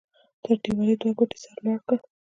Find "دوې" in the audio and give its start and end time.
1.01-1.11